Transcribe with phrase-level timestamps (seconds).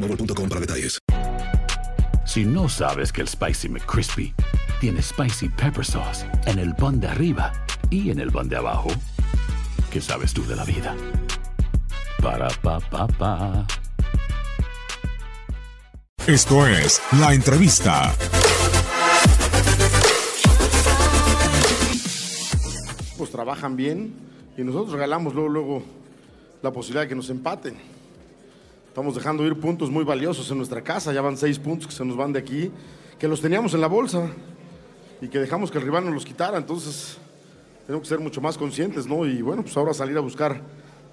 [0.00, 0.98] para detalles.
[2.24, 4.34] Si no sabes que el Spicy McCrispy
[4.80, 7.52] tiene Spicy Pepper Sauce en el pan de arriba
[7.90, 8.90] y en el pan de abajo,
[9.90, 10.94] ¿qué sabes tú de la vida?
[12.22, 13.66] Para, pa, pa, pa.
[16.26, 18.14] Esto es la entrevista.
[23.16, 24.12] Pues trabajan bien
[24.56, 25.82] y nosotros regalamos luego, luego
[26.62, 27.97] la posibilidad de que nos empaten.
[28.98, 31.12] Estamos dejando ir puntos muy valiosos en nuestra casa.
[31.12, 32.68] Ya van seis puntos que se nos van de aquí,
[33.16, 34.28] que los teníamos en la bolsa
[35.20, 36.58] y que dejamos que el rival nos los quitara.
[36.58, 37.16] Entonces,
[37.86, 39.24] tenemos que ser mucho más conscientes, ¿no?
[39.24, 40.60] Y bueno, pues ahora salir a buscar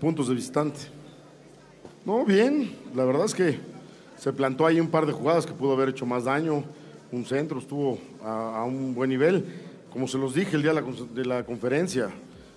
[0.02, 0.80] puntos de visitante.
[2.04, 2.76] No, bien.
[2.96, 3.60] La verdad es que
[4.18, 6.64] se plantó ahí un par de jugadas que pudo haber hecho más daño.
[7.12, 9.46] Un centro estuvo a, un buen nivel.
[9.92, 12.10] Como se los dije el día de la conferencia,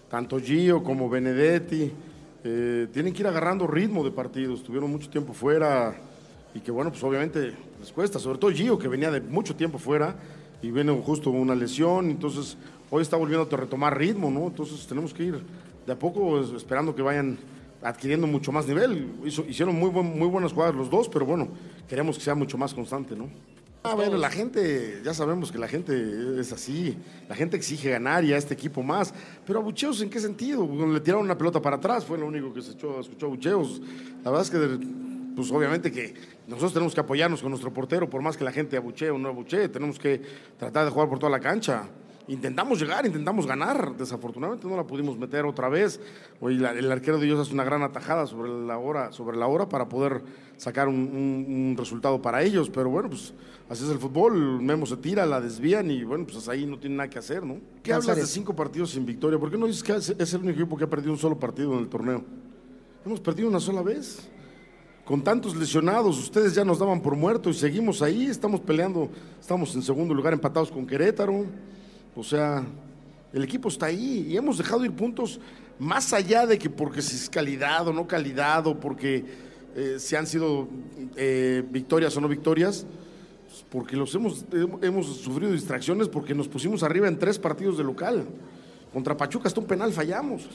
[0.08, 1.92] tanto Gio como Benedetti
[2.44, 4.62] eh, tienen que ir agarrando ritmo de partidos.
[4.62, 5.96] Tuvieron mucho tiempo fuera
[6.54, 8.18] y que, bueno, pues obviamente les cuesta.
[8.18, 10.16] Sobre todo Gio, que venía de mucho tiempo fuera
[10.62, 12.10] y viene justo una lesión.
[12.10, 12.56] Entonces,
[12.90, 14.46] hoy está volviendo a retomar ritmo, ¿no?
[14.46, 15.40] Entonces, tenemos que ir
[15.86, 17.38] de a poco esperando que vayan
[17.82, 19.10] adquiriendo mucho más nivel.
[19.24, 21.48] hicieron muy, buen, muy buenas jugadas los dos, pero bueno,
[21.88, 23.28] queremos que sea mucho más constante, ¿no?
[23.84, 28.24] Ah, bueno, la gente, ya sabemos que la gente es así, la gente exige ganar
[28.24, 29.14] y a este equipo más,
[29.46, 30.68] pero abucheos en qué sentido?
[30.92, 33.80] Le tiraron una pelota para atrás, fue lo único que se echó, escuchó abucheos.
[34.24, 34.86] La verdad es que,
[35.36, 36.12] pues obviamente que
[36.48, 39.28] nosotros tenemos que apoyarnos con nuestro portero, por más que la gente abuchee o no
[39.28, 40.22] abuchee, tenemos que
[40.58, 41.88] tratar de jugar por toda la cancha.
[42.28, 45.98] Intentamos llegar, intentamos ganar, desafortunadamente no la pudimos meter otra vez.
[46.40, 49.66] Hoy el arquero de ellos hace una gran atajada sobre la hora, sobre la hora
[49.66, 50.22] para poder
[50.58, 53.32] sacar un, un resultado para ellos, pero bueno, pues
[53.70, 56.96] así es el fútbol, Memo se tira, la desvían y bueno, pues ahí no tiene
[56.96, 57.60] nada que hacer, ¿no?
[57.82, 59.38] ¿Qué hablas de cinco partidos sin victoria?
[59.38, 61.72] ¿Por qué no dices que es el único equipo que ha perdido un solo partido
[61.72, 62.22] en el torneo?
[63.06, 64.28] Hemos perdido una sola vez.
[65.06, 69.08] Con tantos lesionados, ustedes ya nos daban por muertos y seguimos ahí, estamos peleando,
[69.40, 71.46] estamos en segundo lugar empatados con Querétaro.
[72.14, 72.64] O sea,
[73.32, 75.40] el equipo está ahí y hemos dejado ir puntos
[75.78, 79.24] más allá de que porque si es calidad o no calidad o porque
[79.76, 80.68] eh, si han sido
[81.16, 82.86] eh, victorias o no victorias
[83.70, 84.44] porque los hemos,
[84.82, 88.26] hemos sufrido distracciones porque nos pusimos arriba en tres partidos de local.
[88.92, 90.48] Contra Pachuca hasta un penal fallamos.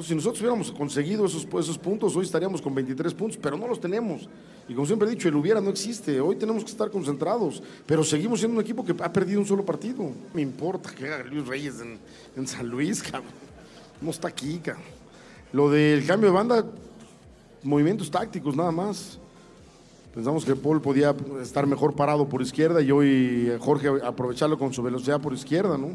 [0.00, 3.68] Entonces, si nosotros hubiéramos conseguido esos, esos puntos, hoy estaríamos con 23 puntos, pero no
[3.68, 4.30] los tenemos.
[4.66, 6.18] Y como siempre he dicho, el hubiera no existe.
[6.22, 9.62] Hoy tenemos que estar concentrados, pero seguimos siendo un equipo que ha perdido un solo
[9.62, 10.10] partido.
[10.32, 11.98] Me importa que haga Luis Reyes en,
[12.34, 13.30] en San Luis, cabrón.
[14.00, 14.84] No está aquí, cabrón.
[15.52, 16.64] Lo del cambio de banda,
[17.62, 19.18] movimientos tácticos nada más.
[20.14, 24.82] Pensamos que Paul podía estar mejor parado por izquierda y hoy Jorge aprovecharlo con su
[24.82, 25.90] velocidad por izquierda, ¿no?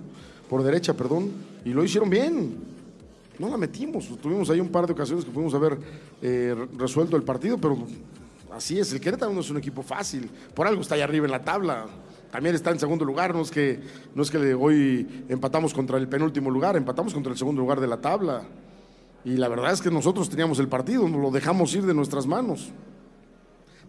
[0.47, 1.31] Por derecha, perdón.
[1.65, 2.74] Y lo hicieron bien.
[3.39, 4.07] No la metimos.
[4.21, 5.77] Tuvimos ahí un par de ocasiones que pudimos haber
[6.21, 7.77] eh, resuelto el partido, pero
[8.51, 8.91] así es.
[8.93, 10.29] El Querétaro no es un equipo fácil.
[10.53, 11.85] Por algo está ahí arriba en la tabla.
[12.31, 13.33] También está en segundo lugar.
[13.33, 13.79] No es que,
[14.13, 17.87] no es que hoy empatamos contra el penúltimo lugar, empatamos contra el segundo lugar de
[17.87, 18.43] la tabla.
[19.23, 22.27] Y la verdad es que nosotros teníamos el partido, nos lo dejamos ir de nuestras
[22.27, 22.71] manos.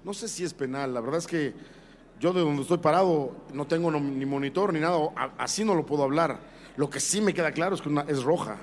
[0.03, 1.53] No sé si es penal, la verdad es que
[2.19, 4.97] yo de donde estoy parado no tengo ni monitor ni nada,
[5.37, 6.41] así no lo puedo hablar.
[6.77, 8.57] Lo que sí me queda claro es que es roja.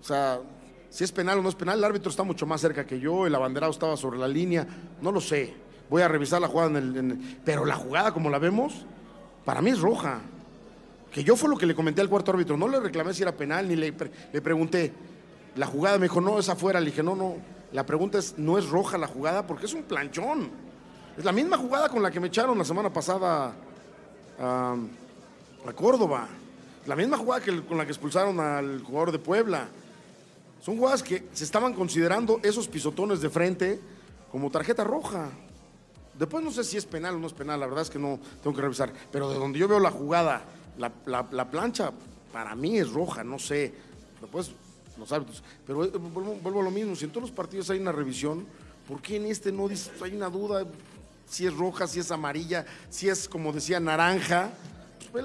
[0.00, 0.40] O sea,
[0.90, 3.26] Si es penal o no es penal, el árbitro está mucho más cerca que yo,
[3.26, 4.66] el abanderado estaba sobre la línea,
[5.02, 5.54] no lo sé.
[5.90, 8.86] Voy a revisar la jugada en el, Pero la jugada como la vemos,
[9.44, 10.20] para mí es roja.
[11.10, 13.32] Que yo fue lo que le comenté al cuarto árbitro, no le reclamé si era
[13.32, 13.94] penal, ni le,
[14.32, 14.92] le pregunté.
[15.56, 16.80] La jugada me dijo, no, es afuera.
[16.80, 17.36] Le dije, no, no.
[17.72, 19.46] La pregunta es, ¿no es roja la jugada?
[19.46, 20.50] Porque es un planchón.
[21.16, 23.52] Es la misma jugada con la que me echaron la semana pasada
[24.38, 24.76] a,
[25.66, 26.28] a Córdoba.
[26.86, 29.68] La misma jugada que, con la que expulsaron al jugador de Puebla.
[30.60, 33.80] Son jugadas que se estaban considerando esos pisotones de frente
[34.30, 35.30] como tarjeta roja.
[36.18, 38.18] Después no sé si es penal o no es penal, la verdad es que no
[38.42, 38.92] tengo que revisar.
[39.12, 40.42] Pero de donde yo veo la jugada,
[40.76, 41.92] la, plancha,
[42.32, 43.72] para mí es roja, no sé.
[44.20, 44.52] Después
[44.98, 45.42] los árbitros.
[45.66, 48.46] Pero eh, vuelvo, a lo mismo, si en todos los partidos hay una revisión,
[48.88, 49.68] ¿por qué en este no
[50.02, 50.66] hay una duda
[51.26, 54.50] si es roja, si es amarilla, si es, como decía, naranja?
[55.12, 55.24] Pues